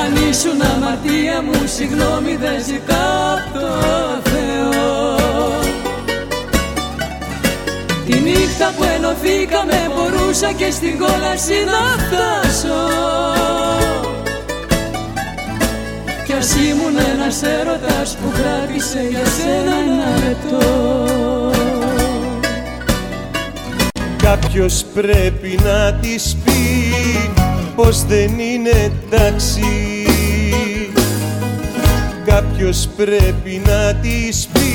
Αν 0.00 0.28
ήσουν 0.30 0.60
αμαρτία 0.74 1.42
μου 1.42 1.66
συγγνώμη 1.76 2.36
δεν 2.36 2.64
ζητάω 2.64 3.34
απ' 3.34 3.52
το 3.54 3.68
Θεό. 4.30 4.84
Τη 8.06 8.20
νύχτα 8.20 8.72
που 8.76 8.84
ενωθήκαμε 8.94 9.90
μπορούσα 9.94 10.52
και 10.52 10.70
στην 10.70 10.98
κόλαση 10.98 11.58
να 11.70 11.82
φτάσω. 12.02 12.80
Κι 16.24 16.32
ας 16.32 16.54
ήμουν 16.54 16.96
ένας 17.12 17.42
έρωτας 17.42 18.16
που 18.16 18.28
κράτησε 18.38 19.06
για 19.10 19.24
σένα 19.36 19.74
ένα 19.86 20.08
λεπτό 20.24 21.05
Κάποιος 24.26 24.84
πρέπει 24.94 25.58
να 25.64 25.92
της 25.92 26.36
πει 26.44 26.52
πως 27.76 28.04
δεν 28.04 28.38
είναι 28.38 28.70
εντάξει 28.70 29.60
Κάποιος 32.24 32.88
πρέπει 32.96 33.62
να 33.66 33.94
της 33.94 34.48
πει 34.52 34.70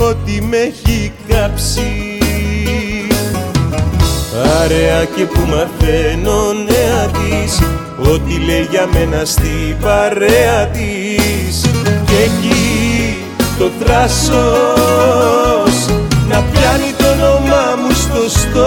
ότι 0.00 0.42
με 0.42 0.56
έχει 0.56 1.12
κάψει. 1.28 2.18
Παρέα 4.32 5.04
και 5.04 5.24
που 5.24 5.40
μαθαίνω 5.40 6.52
νέα 6.52 7.06
της 7.06 7.60
Ό,τι 8.12 8.38
λέει 8.38 8.66
για 8.70 8.88
μένα 8.92 9.24
στην 9.24 9.76
παρέα 9.80 10.66
της. 10.66 11.60
Και 12.06 12.16
εκεί 12.24 13.16
το 13.58 13.70
θράσος 13.80 14.26
Να 16.28 16.42
πιάνει 16.42 16.92
το 16.98 17.04
όνομά 17.04 17.31
μου 17.31 17.31
στο 17.31 17.31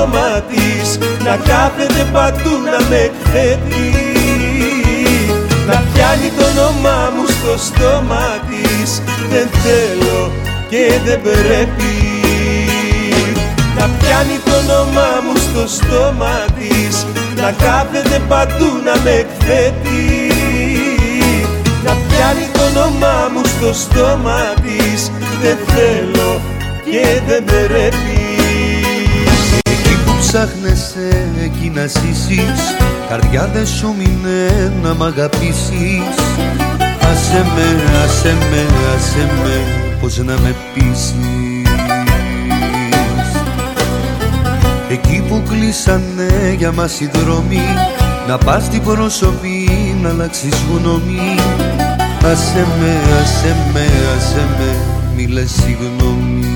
στόμα 0.06 0.41
της 0.49 0.97
Να 1.24 1.36
κάθεται 1.36 2.06
παντού 2.14 2.53
να 2.72 2.88
με 2.89 2.95
εκθέτει. 2.95 3.88
Να 5.68 5.84
πιάνει 5.93 6.30
το 6.38 6.45
όνομά 6.53 7.12
μου 7.16 7.26
στο 7.28 7.53
στόμα 7.66 8.28
της 8.47 9.01
Δεν 9.30 9.47
θέλω 9.64 10.32
και 10.70 10.84
δεν 11.06 11.22
πρέπει. 11.22 11.93
Να 13.78 13.89
πιάνει 13.97 14.38
το 14.45 14.51
όνομά 14.64 15.12
μου 15.24 15.36
στο 15.47 15.68
στόμα 15.68 16.36
της 16.58 17.06
Να 17.36 17.51
κάθεται 17.66 18.22
παντού 18.28 18.70
να 18.86 18.95
με 19.03 19.12
εκθέτει. 19.24 20.03
Να 21.86 21.91
πιάνει 22.08 22.47
το 22.53 22.62
όνομά 22.72 23.30
μου 23.34 23.41
στο 23.45 23.74
στόμα 23.74 24.41
της 24.64 25.12
Δεν 25.41 25.58
θέλω 25.68 26.41
και 26.91 27.22
δεν 27.28 27.43
πρέπει. 27.43 27.76
Εκεί 27.89 28.12
που 28.12 28.14
ψάχνεσαι 30.36 31.30
εκεί 31.44 31.72
να 31.76 31.86
ζήσεις. 31.86 32.62
Καρδιά 33.10 33.50
δεν 33.54 33.68
σου 33.68 33.96
μείνε 33.98 34.74
να 34.84 34.94
μ' 34.94 35.04
αγαπήσεις. 35.04 36.16
Άσε 37.12 37.46
με, 37.56 37.84
άσε 38.04 38.34
με, 38.50 38.66
άσε 38.96 39.30
με 39.44 39.60
Πώς 40.02 40.18
να 40.18 40.34
με 40.34 40.56
πείσεις. 40.74 41.14
Εκεί 44.90 45.24
που 45.28 45.44
κλείσανε 45.50 46.56
για 46.58 46.72
μας 46.72 47.00
οι 47.00 47.10
δρόμοι 47.14 47.62
Να 48.28 48.38
πας 48.38 48.64
στην 48.64 48.84
προσωπή 48.84 49.70
να 50.02 50.10
αλλάξεις 50.10 50.64
γνώμη. 50.72 51.36
Άσε 52.32 52.66
με, 52.80 52.98
άσε 53.22 53.56
με, 53.74 53.86
άσε 54.18 54.46
με, 54.58 54.76
μη 55.16 55.28
λες 55.28 55.52
συγγνώμη 55.52 56.55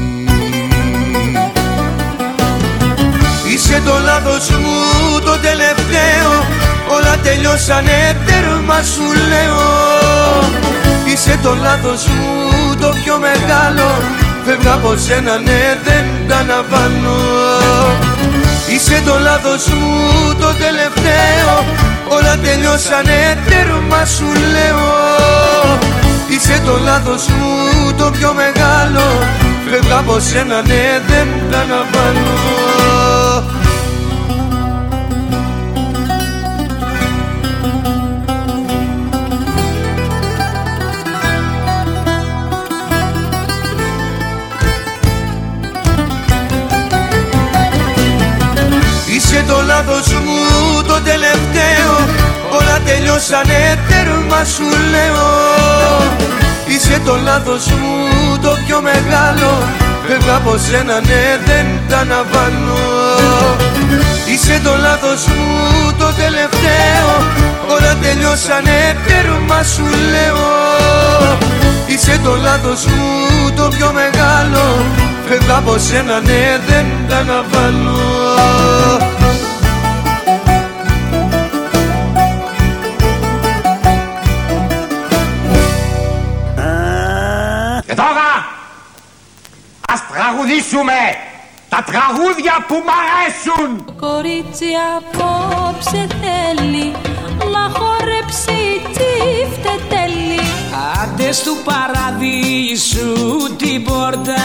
Είσαι 3.62 3.82
το 3.86 3.96
λάθος 4.06 4.50
μου 4.50 5.20
το 5.20 5.32
τελευταίο. 5.32 6.32
Όλα 6.96 7.16
τελειώσανε 7.24 8.18
τέρμα 8.26 8.80
σου 8.94 9.06
λέω. 9.32 9.64
Είσαι 11.06 11.40
το 11.44 11.56
λάθος 11.56 12.06
μου 12.06 12.76
το 12.82 12.90
πιο 13.04 13.16
μεγάλο. 13.28 13.90
Φεύγα 14.46 14.74
από 14.74 14.98
σένα 14.98 15.38
ναι 15.38 15.62
δεν 15.86 16.06
τα 16.28 16.38
αναβάνω. 16.38 17.18
Είσαι 18.74 19.02
το 19.06 19.20
λάθος 19.20 19.68
μου 19.68 19.96
το 20.42 20.50
τελευταίο. 20.64 21.52
Όλα 22.16 22.38
τελειώσανε 22.44 23.38
τέρμα 23.48 24.06
σου 24.16 24.30
λέω. 24.56 24.88
Είσαι 26.30 26.62
το 26.66 26.80
λάθος 26.84 27.28
μου 27.28 27.94
το 27.98 28.12
πιο 28.18 28.34
μεγάλο. 28.34 29.06
Φεύγα 29.70 29.98
από 29.98 30.20
σένα 30.20 30.62
ναι 30.62 30.84
δεν 31.08 31.28
τα 31.52 31.58
αναβάνω 31.58 32.69
λάθος 49.80 50.08
μου 50.08 50.84
το 50.88 50.98
τελευταίο. 51.10 51.94
Όλα 52.58 52.78
τελειώσανε 52.86 53.80
τέρμα 53.88 54.42
σου 54.54 54.68
λέω. 54.94 55.28
Είσαι 56.68 57.02
το 57.06 57.16
λάθος 57.24 57.66
μου 57.68 57.96
το 58.42 58.58
πιο 58.66 58.82
μεγάλο. 58.82 59.52
Φεύγα 60.08 60.36
από 60.36 60.58
σένα 60.58 60.98
ναι 61.08 61.24
δεν 61.46 61.68
τα 61.90 61.98
αναβάνω. 61.98 62.82
Είσαι 64.32 64.60
το 64.64 64.74
λάθος 64.86 65.22
μου 65.26 65.48
το 66.00 66.08
τελευταίο. 66.22 67.10
Όλα 67.74 67.94
τελειώσανε 68.02 68.78
τέρμα 69.08 69.64
σου 69.74 69.86
λέω. 70.14 70.46
Είσαι 71.88 72.20
το 72.24 72.34
λάθος 72.46 72.86
μου 72.86 73.52
το 73.56 73.68
πιο 73.76 73.92
μεγάλο. 74.00 74.66
Φεύγα 75.28 75.56
από 75.56 75.78
σένα 75.78 76.20
ναι 76.28 76.44
δεν 76.68 76.86
τα 77.10 77.18
αναβάνω 77.18 77.98
τραγουδήσουμε 90.50 91.00
τα 91.70 91.84
τραγούδια 91.90 92.66
που 92.68 92.76
μ' 92.86 92.94
αρέσουν. 93.02 93.86
Το 93.86 93.94
κορίτσι 94.06 94.70
απόψε 94.98 96.08
θέλει 96.22 96.88
να 97.54 97.64
χορέψει 97.78 98.60
τσίφτε 98.94 99.74
τέλει. 99.90 100.40
Άντε 101.02 101.30
του 101.44 101.56
παραδείσου 101.70 103.14
την 103.58 103.84
πόρτα. 103.84 104.44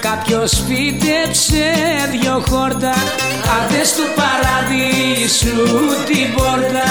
Κάποιος 0.00 0.52
φύτεψε 0.66 1.66
δυο 2.10 2.42
χόρτα. 2.48 2.94
Άντε 3.56 3.82
του 3.96 4.06
παραδείσου 4.18 5.58
την 6.08 6.34
πόρτα. 6.34 6.86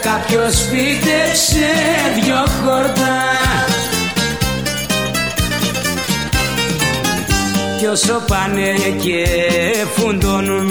Κάποιος 0.00 0.54
φύτεψε 0.70 1.68
δυο 2.14 2.44
χόρτα 2.62 3.30
Κι 7.80 7.86
όσο 7.86 8.22
πάνε 8.26 8.74
και 9.02 9.26
φουντώνουν 9.94 10.70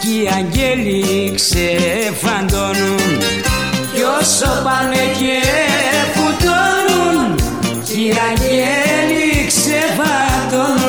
Κι 0.00 0.08
οι 0.08 0.30
αγγέλοι 0.36 1.32
ξεφαντώνουν. 1.34 3.18
Κι 3.94 4.02
όσο 4.20 4.62
πάνε 4.64 4.96
και 5.18 5.40
φουντώνουν 6.14 7.34
Κι 7.84 8.00
οι 8.00 8.14
αγγέλοι 8.28 9.46
ξεφαντώνουν 9.46 10.85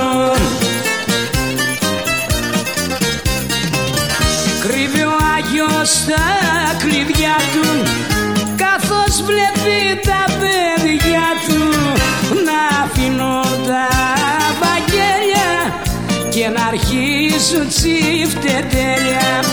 αρχίσουν 17.37 17.67
τσιφτετέλια 17.67 19.43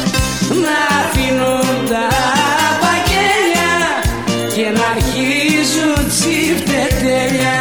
Να 0.49 0.79
αφήνουν 1.01 1.89
τα 1.89 2.09
βαγγέλια 2.83 3.73
Και 4.55 4.79
να 4.79 4.87
αρχίζουν 4.87 6.09
τσιφτετέλια 6.09 7.53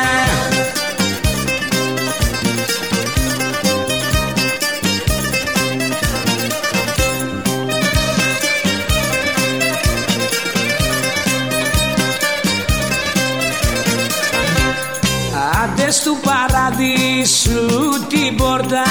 Άντε 15.64 15.88
του 16.04 16.20
παραδείσου 16.24 17.66
την 18.10 18.36
πόρτα 18.36 18.84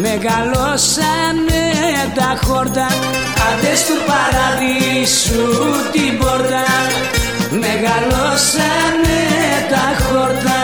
Μεγαλώσανε 0.00 1.64
τα 2.14 2.38
χόρτα 2.46 2.86
Άντες 3.48 3.84
του 3.86 3.96
παραδείσου 4.06 5.44
την 5.92 6.18
πόρτα. 6.18 6.64
Μεγαλώσανε 7.50 9.18
τα 9.70 10.04
χόρτα. 10.04 10.60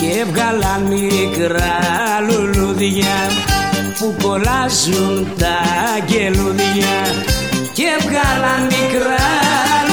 Και 0.00 0.20
έβγαλαν 0.20 0.82
μικρά 0.82 1.78
λουλούδια 2.28 3.16
Που 3.98 4.14
κολλάζουν 4.22 5.32
τα 5.38 5.58
γελούδια 6.06 6.96
Και 7.72 7.82
έβγαλαν 7.98 8.62
μικρά 8.62 9.91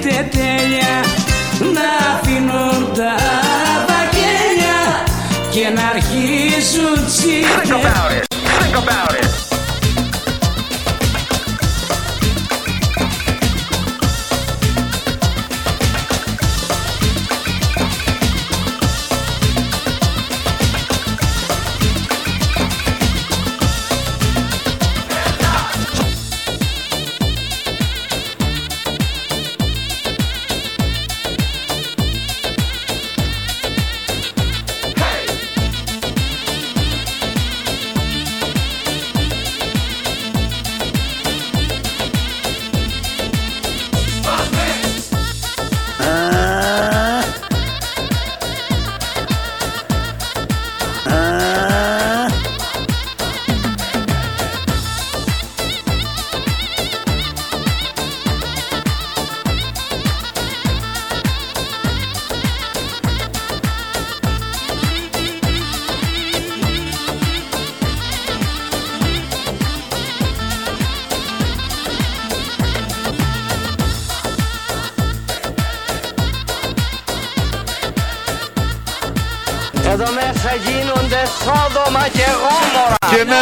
τσιφτετέλια 0.00 1.04
Να 1.58 1.88
αφήνουν 2.14 2.92
τα 2.94 3.14
βαγγέλια 3.88 4.78
Και 5.50 5.68
να 5.74 5.88
αρχίσουν 5.88 7.06
τσιφτετέλια 7.06 7.93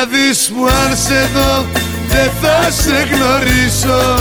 να 0.03 0.09
δεις 0.09 0.51
που 0.55 0.67
αν 0.67 0.97
σε 0.97 1.29
δω 1.35 1.67
δεν 2.09 2.31
θα 2.41 2.71
σε 2.71 3.09
γνωρίσω. 3.11 4.19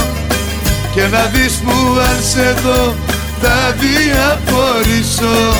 Και 0.93 1.01
να 1.11 1.25
δεις 1.25 1.53
που 1.53 1.71
αν 2.09 2.23
σε 2.31 2.55
δω 2.63 2.95
θα 3.41 3.75
διαφορήσω 3.79 5.53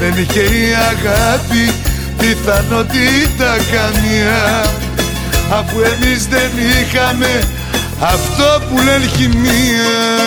Δεν 0.00 0.14
είχε 0.22 0.40
η 0.40 0.74
αγάπη 0.90 1.72
πιθανότητα 2.18 3.56
καμία. 3.72 4.64
Αφού 5.50 5.80
εμείς 5.80 6.26
δεν 6.26 6.50
είχαμε 6.56 7.42
αυτό 8.00 8.62
που 8.68 8.76
λένε 8.76 9.06
χημεία. 9.16 10.18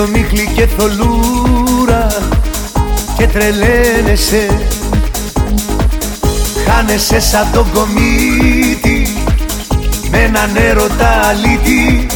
Πέφτει 0.00 0.12
ο 0.12 0.18
Μίχλη 0.18 0.50
και 0.54 0.66
θολούρα 0.76 2.06
και 3.16 3.26
τρελαίνεσαι. 3.26 4.46
Χάνεσαι 6.66 7.20
σαν 7.20 7.46
τον 7.52 7.66
κομίτη 7.74 9.14
με 10.10 10.18
έναν 10.18 10.56
έρωτα 10.56 11.20
αλήτη. 11.28 12.06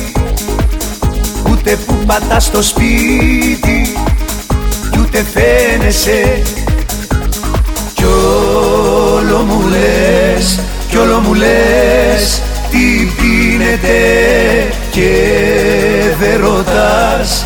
Ούτε 1.51 1.79
που 1.87 1.95
πατάς 2.07 2.45
στο 2.45 2.63
σπίτι 2.63 3.93
κι 4.91 4.99
ούτε 5.01 5.25
φαίνεσαι. 5.35 6.43
Κι 7.95 8.05
όλο 8.05 9.39
μου 9.39 9.63
λες, 9.69 10.61
κι 10.89 10.97
όλο 10.97 11.19
μου 11.19 11.35
λες 11.35 12.43
τι 12.71 13.09
πίνετε 13.17 13.99
και 14.91 15.11
δεν 16.21 16.41
ρωτάς 16.41 17.44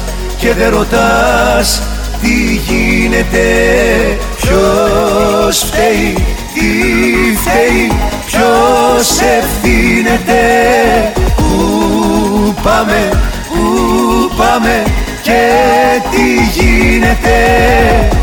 και 0.48 0.54
δεν 0.54 0.70
ρωτάς 0.70 1.82
τι 2.22 2.34
γίνεται 2.54 3.46
Ποιος 4.36 5.58
φταίει, 5.58 6.14
τι 6.54 7.38
φταίει, 7.38 7.92
ποιος 8.26 9.20
ευθύνεται. 9.20 10.42
Πού 11.36 12.54
πάμε, 12.62 13.08
πού 13.48 14.34
πάμε 14.36 14.82
και 15.22 15.40
τι 16.10 16.60
γίνεται 16.60 18.17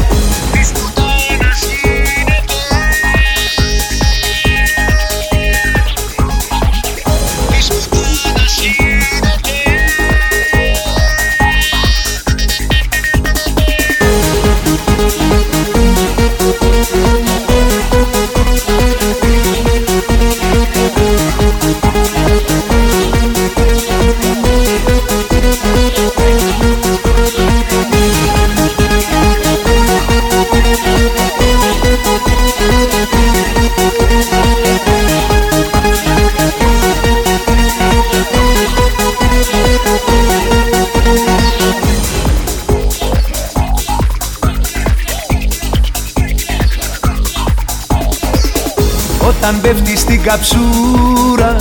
Όταν 49.47 49.61
πέφτεις 49.61 49.99
στην 49.99 50.21
καψούρα 50.21 51.55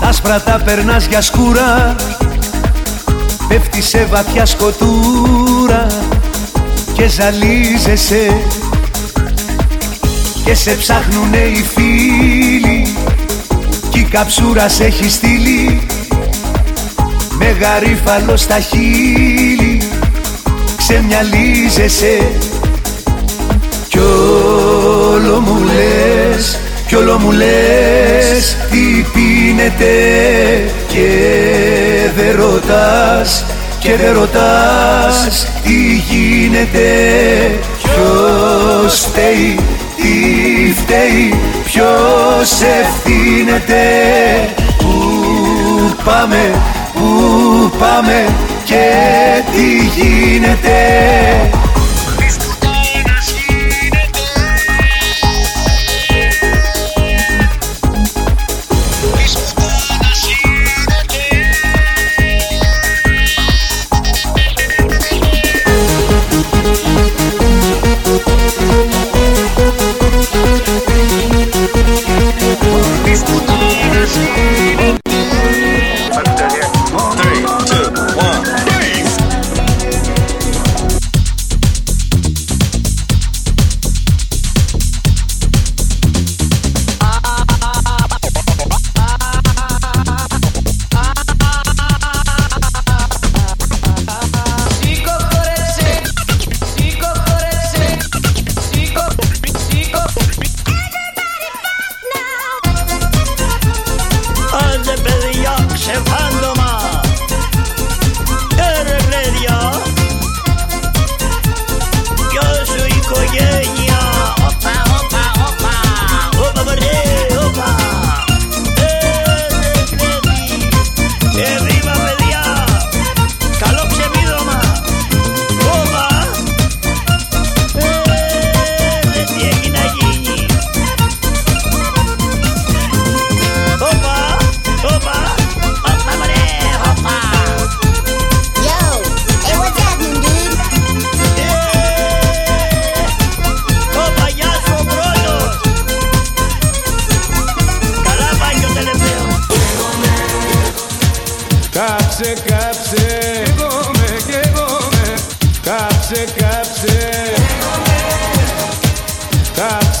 Τα 0.00 0.06
άσπρα 0.06 0.40
τα 0.40 0.60
περνάς 0.64 1.06
για 1.06 1.20
σκούρα. 1.20 1.96
Πέφτεις 3.48 3.88
σε 3.88 4.06
βαθιά 4.10 4.46
σκοτούρα 4.46 5.86
Και 6.92 7.08
ζαλίζεσαι. 7.08 8.42
Και 10.44 10.54
σε 10.54 10.70
ψάχνουνε 10.70 11.36
οι 11.36 11.64
φίλοι 11.74 12.94
Κι 13.90 13.98
η 13.98 14.02
καψούρα 14.02 14.68
σε 14.68 14.84
έχει 14.84 15.10
στείλει. 15.10 15.86
Με 17.38 17.56
γαρίφαλο 17.60 18.36
στα 18.36 18.60
χείλη 18.60 19.82
Ξεμυαλίζεσαι. 20.76 22.30
Κι 23.88 23.98
όλο 23.98 25.40
μου 25.40 25.64
λες, 25.64 26.58
κι 26.90 26.96
όλο 26.96 27.18
μου 27.18 27.30
λες 27.30 28.56
Τι 28.70 29.04
πίνετε 29.12 29.94
και 30.86 31.08
δεν 32.16 32.36
ρωτάς 32.36 33.44
Και 33.78 33.96
δεν 33.96 34.12
ρωτάς 34.12 35.46
τι 35.62 36.02
γίνεται 36.08 36.88
Ποιος 37.82 38.94
φταίει, 38.94 39.58
τι 39.96 40.72
φταίει 40.72 41.34
Ποιος 41.64 42.60
ευθύνεται. 42.80 43.82
Πού 44.78 44.94
πάμε, 46.04 46.50
πού 46.92 47.70
πάμε 47.78 48.24
Και 48.64 48.84
τι 49.52 50.00
γίνεται 50.00 51.59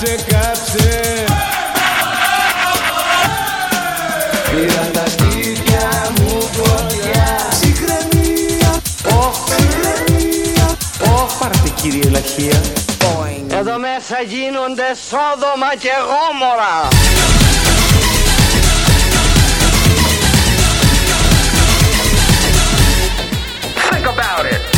Κάψε, 0.00 0.24
κάψε 0.28 1.24
Πήραν 4.50 4.92
τα 4.92 5.04
σπίτια 5.10 6.12
μου 6.18 6.40
φωτιά. 6.40 7.48
Ψυχραιμία, 7.50 8.80
όχ, 9.04 9.44
ψυχραιμία 9.44 10.76
Όχ, 11.14 11.38
πάρτε 11.38 11.68
κύριε 11.74 12.10
Λαχία. 12.10 12.60
Εδώ 13.58 13.78
μέσα 13.78 14.20
γίνονται 14.26 14.94
Σόδομα 15.08 15.74
και 15.78 15.90
Γόμορα. 16.08 16.88
Think 23.90 24.06
about 24.06 24.46
it. 24.46 24.69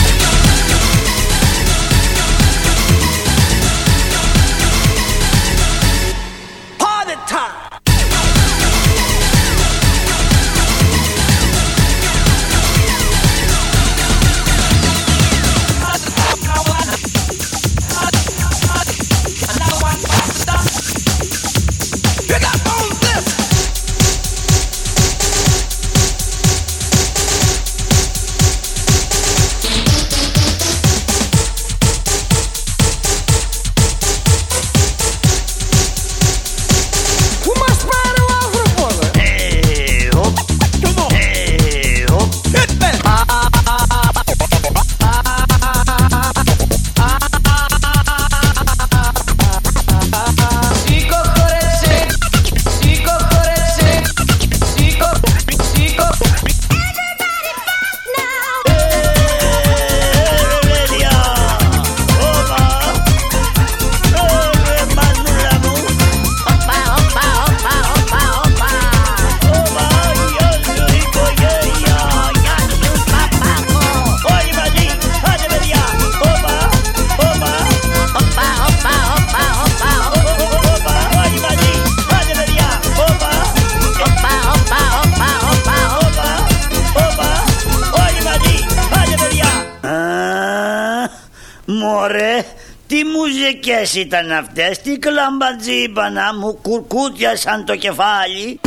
Ήταν 93.94 94.32
αυτές, 94.32 94.81
τι 94.81 94.98
κλαμπατζίμπανα 94.98 96.35
μου 96.35 96.59
κουρκούτιασαν 96.62 97.64
το 97.64 97.77
κεφάλι. 97.77 98.60